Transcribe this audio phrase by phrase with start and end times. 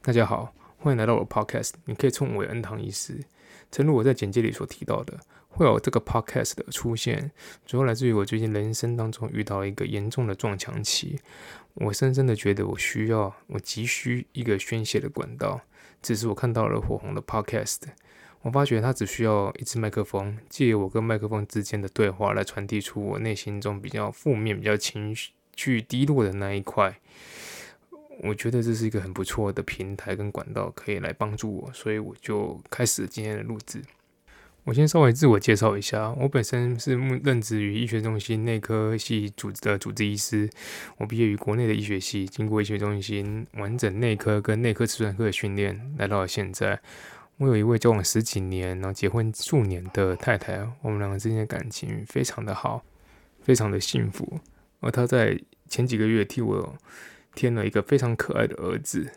[0.00, 1.72] 大家好，欢迎来到我的 Podcast。
[1.84, 3.18] 你可以称我为恩堂医师。
[3.70, 7.32] 正如我在简介里所提到的，会有这个 Podcast 的出现，
[7.66, 11.18] 主要来自于我最近人生当中遇到一个严重的撞墙期。
[11.74, 15.60] 我深深的觉得我需要，我急需一个宣泄的管道。
[16.00, 17.80] 只是我看到了火红的 Podcast，
[18.42, 25.14] 我发觉它只需要一支麦克风，借由我跟麦克风之间的对话来传递出我内心中比较负面、比较情
[25.56, 26.98] 绪低落的那一块。
[28.20, 33.80] 我觉得这是一个很不错的平台跟管道，可以来帮助我，所以我就开始今天的录制。
[34.64, 40.50] 我先稍微自我介绍一下，我本身是任职于医学中心内科系主的主治医师。
[40.98, 46.78] 我毕业于国内的医学系，经过医学中心完整内科跟内科瓷专科的训练，来到了现在。
[47.38, 52.84] 我有一位交往十几年，然后结婚数年的太太，我们两个之间的感情非常的好，
[53.40, 54.40] 非常的幸福。
[54.80, 56.74] 而她在前几个月替我。
[57.38, 59.08] 添了一个非常可爱的儿子，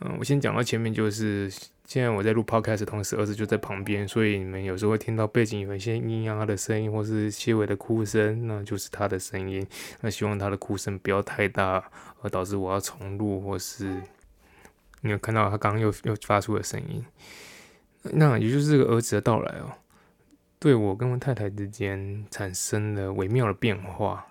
[0.00, 1.48] 嗯，我先讲到前面，就是
[1.84, 9.64] 现在我在录 podcast 同时，儿子就在旁边，所以你们有时候会听到背景有一些咿咿呀的声音，或是细微的哭声，那就是他的声音。
[10.00, 11.88] 那希望他的哭声不要太大，
[12.22, 14.02] 而导致我要重录，或是
[15.02, 17.04] 你有看到他刚刚又又发出的声音。
[18.02, 19.70] 那也就是这个儿子的到来哦，
[20.58, 24.26] 对我跟我太太之间产生了微妙的变化。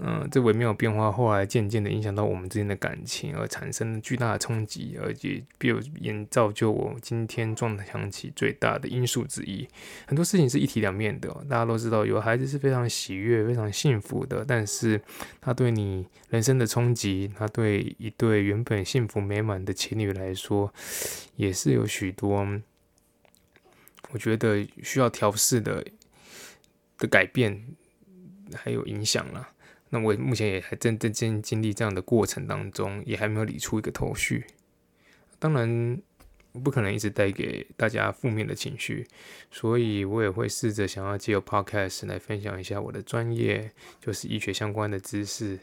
[0.00, 9.68] 嗯，这微妙变化后来渐渐的影响到我们之间的感情，而产生巨大的冲击，而且并演造就我今天撞墙期最大的因素之一。
[10.06, 15.00] 很多事情是一体两面的，大家都知道，有孩子是非常喜悦、非常幸福的，但是
[15.40, 20.72] 他对你人生的冲击，他对一对原本幸福美满的情侣来说，
[21.36, 22.46] 也是有许多
[24.10, 25.84] 我觉得需要调试的
[26.98, 27.62] 的改变，
[28.54, 29.48] 还有影响了。
[29.94, 34.46] 那我目前也还正正经经历这样的过程当中，也还没有理出一个头绪。
[35.38, 36.00] 当然，
[36.64, 39.06] 不可能一直带给大家负面的情绪，
[39.50, 43.70] 所以我也会试着想要借由 Podcast 来分享一下我的专业，
[44.00, 45.58] 就是医学相关的知识。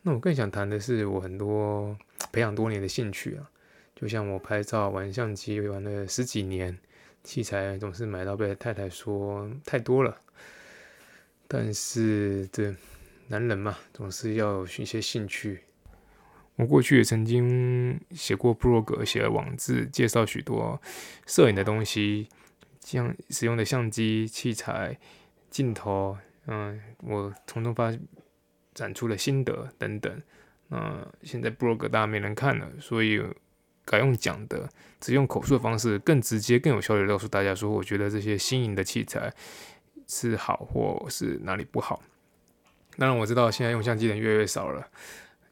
[0.00, 1.94] 那我更想谈的是我很多
[2.32, 3.50] 培养多年的兴趣啊，
[3.94, 6.78] 就像我拍照玩相机玩了十几年，
[7.22, 10.18] 器材总是买到被太太说太多了，
[11.46, 12.74] 但是这。
[13.32, 15.60] 男人嘛，总是要寻些兴趣。
[16.56, 20.78] 我过去也曾经写过 blog，写了网志，介绍许多
[21.26, 22.28] 摄影的东西，
[22.80, 24.98] 像使用的相机、器材、
[25.48, 27.90] 镜头，嗯，我从中发
[28.74, 30.22] 展出了心得等等。
[30.68, 33.18] 那现在 blog 大家没人看了，所以
[33.86, 34.68] 改用讲的，
[35.00, 39.32] 只用口述的方式，更直接、更有效率告诉大家说，我觉得这些新颖的器材
[40.06, 42.02] 是好，或是哪里不好。
[42.96, 44.86] 当然我知道现在用相机的人越来越少了，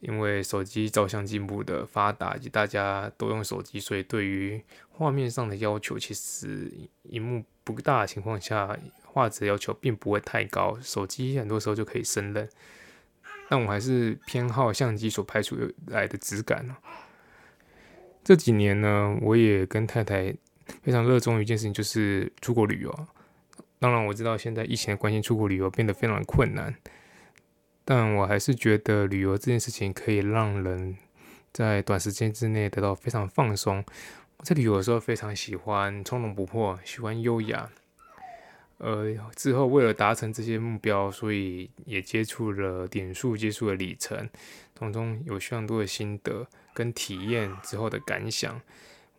[0.01, 6.71] 因为手机照相进步的发达，以及大家都用手机，所以对于画面上的要求，其实
[7.05, 12.49] 荧幕不大的情况下，画质要求并不会太高，手机很多时候就可以胜任。
[13.49, 16.65] 但我还是偏好相机所拍出来的质感
[18.23, 20.33] 这几年呢，我也跟太太
[20.83, 23.07] 非常热衷一件事情，就是出国旅游。
[23.81, 26.73] 当然我知道现在疫情的关系，出国旅游变得非常困难。
[27.85, 30.97] 但我还是觉得旅游这件事情可以让人
[31.53, 33.85] 在短时间之内得到非常放松。
[34.37, 37.69] 我在旅游的时候非常喜欢从容不迫，喜欢优雅。
[38.79, 44.31] 呃，之后为了达成这些目标，所以也接触了点数，接触了里程，
[44.75, 48.59] 从中有非常多的心得跟体验之后的感想。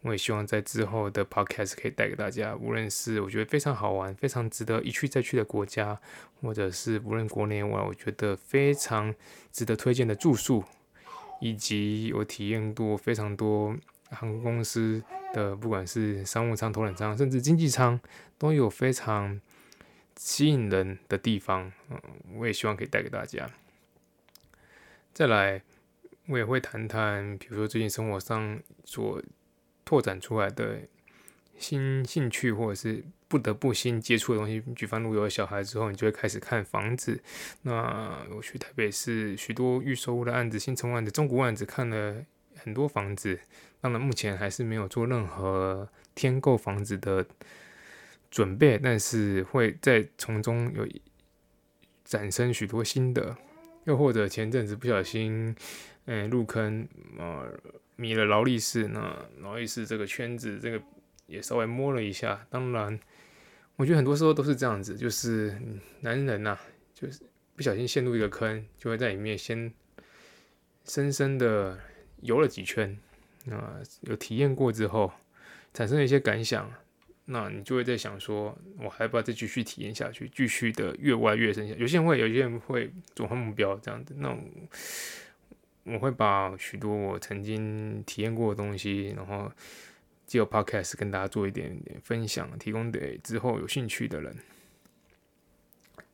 [0.01, 5.99] 我也希望在之后的 podcast 可以带给大家，无论是我觉得非常好玩、非常值得一去再去的国家，
[6.41, 9.13] 或者是无论国内外，我觉得非常
[9.51, 10.63] 值得推荐的住宿，
[11.39, 13.77] 以及我体验过非常多
[14.09, 15.03] 航空公司
[15.33, 17.99] 的，不管是商务舱、头等舱，甚至经济舱，
[18.39, 19.39] 都有非常
[20.17, 21.71] 吸引人的地方。
[21.91, 22.01] 嗯，
[22.37, 23.47] 我也希望可以带给大家。
[25.13, 25.61] 再来，
[26.27, 29.21] 我也会谈谈，比如说最近生活上所
[29.91, 30.79] 拓展出来的
[31.59, 34.63] 新兴趣，或者是不得不新接触的东西。
[34.73, 37.21] 举方，如果有了小孩之后，你就会开始看房子。
[37.63, 42.23] 那我去台北市许多预售屋的案子、新城案子、中古案子，看了
[42.55, 43.37] 很多房子。
[43.81, 47.27] 当然，目前还是没有做任何添购房子的
[48.29, 50.87] 准备，但是会在从中有
[52.05, 53.35] 产生许多新的。
[53.85, 55.55] 又或者前阵子不小心，
[56.05, 56.87] 嗯，入坑
[57.17, 57.45] 啊。
[57.97, 60.81] 迷了劳力士，那劳力士这个圈子，这个
[61.27, 62.47] 也稍微摸了一下。
[62.49, 62.99] 当然，
[63.75, 65.55] 我觉得很多时候都是这样子，就是
[65.99, 66.57] 男人呐，
[66.95, 67.21] 就是
[67.55, 69.71] 不小心陷入一个坑，就会在里面先
[70.83, 71.77] 深深的
[72.21, 72.97] 游了几圈，
[73.45, 75.11] 那有体验过之后，
[75.71, 76.73] 产生了一些感想，
[77.25, 81.67] 那你就会在想说，我还要不要再继续体验下去，继续的越挖越深？
[81.77, 84.13] 有些人会，有些人会转换目标这样子。
[84.17, 84.35] 那
[85.83, 89.51] 我会把许多我曾经体验过的东西，然后
[90.25, 94.35] 借由 Podcast 跟大家做一点点分享，提供给之后有兴趣的人。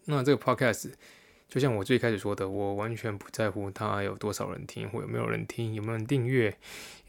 [0.06, 0.94] 那这个 Podcast
[1.50, 6.58] 就像我最开始说的，我完全不在乎它有多少人听，或有没有人听，有没有人订阅，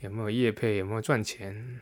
[0.00, 1.80] 有没有业配，有没有赚钱。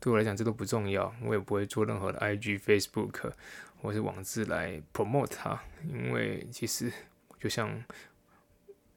[0.00, 1.14] 对我来讲，这都不重要。
[1.22, 3.32] 我也不会做任何的 IG、Facebook
[3.80, 5.60] 或是网志来 promote 它，
[5.92, 6.92] 因为其实
[7.38, 7.82] 就像。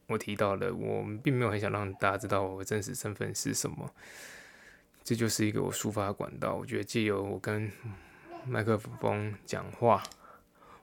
[0.08, 3.90] 我提到的，我并没有很想让大家知道我的真实身份是什么，
[5.02, 6.54] 这就是一个我抒发管道。
[6.54, 7.70] 我觉得借由我跟
[8.44, 10.02] 麦克风讲话，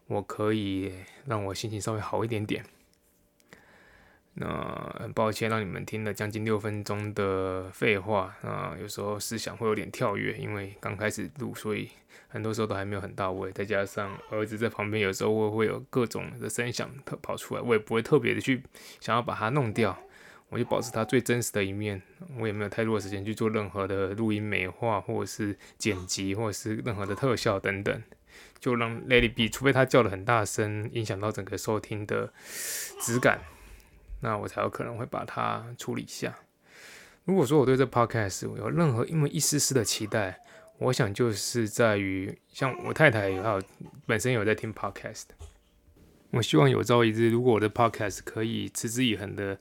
[0.08, 0.96] 我可以
[1.28, 2.66] 让我心情稍微好一点点。
[4.42, 11.90] 那很抱歉让你们听了将近六分钟的废话啊，有时候思想会有点跳跃，因为刚开始录，所以
[12.30, 13.52] 很多时候都还没有很到位。
[13.52, 18.64] 再加上儿子在旁边，有时候会会有各种的声响特跑出来，我也不会特别的去
[19.02, 19.98] 想要把它弄掉，
[20.48, 22.02] 我就保持它最真实的一面。
[22.38, 28.02] 我也没有太多的时间去做任何的录音美化，或者是剪辑，或者是任何的特效等等，
[28.58, 32.32] 就让 Lady B，除非他叫的很大声，影响到整个收听的
[33.02, 33.42] 质感。
[34.22, 36.36] 那我才有可能会把它处理一下。
[37.26, 40.40] 如果说我对这 podcast 有任何因为一丝丝的期待，
[40.78, 43.62] 我想就是在于像我太太还有
[44.06, 45.26] 本身有在听 podcast，
[46.32, 49.60] 我希望有朝一日，如果我的 podcast 可以持之以恒的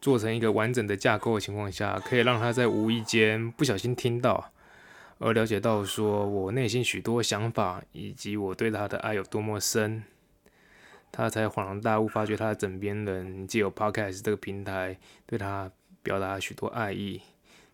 [0.00, 4.52] 做成一个完整的架构的情况下，可以让他在无意间不小心听到，
[5.18, 10.04] 而了解到说我内心许多想法以及我对他的爱有多么深。
[11.12, 15.70] 他才恍然大悟，发觉他的枕边人借由 Podcast 这个平台对他
[16.02, 17.20] 表达许多爱意，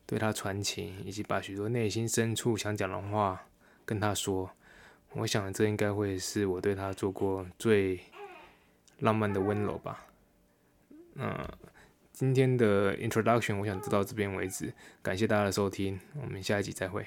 [0.05, 3.47] 对他传情，以及把许多内心深处想讲的话
[3.87, 4.51] 跟他说。
[5.15, 7.99] 我想这应该会是我对他做过最
[8.99, 10.05] 浪漫的温柔吧。
[11.15, 11.49] 那
[12.13, 14.71] 今天的 Introduction 我想就到这边为止，
[15.01, 17.07] 感谢大家的收听，我们下一集再会。